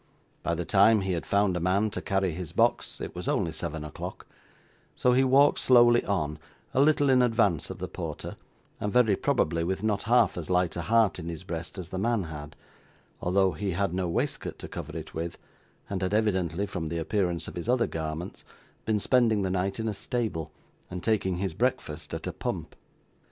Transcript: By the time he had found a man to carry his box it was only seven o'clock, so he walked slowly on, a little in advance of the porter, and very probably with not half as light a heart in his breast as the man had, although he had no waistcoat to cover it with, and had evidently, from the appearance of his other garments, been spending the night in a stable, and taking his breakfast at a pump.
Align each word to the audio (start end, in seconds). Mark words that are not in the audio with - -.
By 0.41 0.55
the 0.55 0.65
time 0.65 1.01
he 1.01 1.11
had 1.11 1.27
found 1.27 1.55
a 1.55 1.59
man 1.59 1.91
to 1.91 2.01
carry 2.01 2.31
his 2.31 2.53
box 2.53 2.99
it 2.99 3.13
was 3.13 3.27
only 3.27 3.51
seven 3.51 3.83
o'clock, 3.83 4.25
so 4.95 5.13
he 5.13 5.23
walked 5.23 5.59
slowly 5.59 6.03
on, 6.05 6.39
a 6.73 6.81
little 6.81 7.07
in 7.11 7.21
advance 7.21 7.69
of 7.69 7.77
the 7.77 7.87
porter, 7.87 8.35
and 8.79 8.91
very 8.91 9.15
probably 9.15 9.63
with 9.63 9.83
not 9.83 10.01
half 10.09 10.39
as 10.39 10.49
light 10.49 10.75
a 10.75 10.81
heart 10.81 11.19
in 11.19 11.29
his 11.29 11.43
breast 11.43 11.77
as 11.77 11.89
the 11.89 11.99
man 11.99 12.23
had, 12.23 12.55
although 13.21 13.51
he 13.51 13.73
had 13.73 13.93
no 13.93 14.09
waistcoat 14.09 14.57
to 14.57 14.67
cover 14.67 14.97
it 14.97 15.13
with, 15.13 15.37
and 15.87 16.01
had 16.01 16.15
evidently, 16.15 16.65
from 16.65 16.89
the 16.89 16.97
appearance 16.97 17.47
of 17.47 17.53
his 17.55 17.69
other 17.69 17.85
garments, 17.85 18.43
been 18.85 18.97
spending 18.97 19.43
the 19.43 19.51
night 19.51 19.79
in 19.79 19.87
a 19.87 19.93
stable, 19.93 20.51
and 20.89 21.03
taking 21.03 21.35
his 21.35 21.53
breakfast 21.53 22.11
at 22.11 22.25
a 22.25 22.33
pump. 22.33 22.75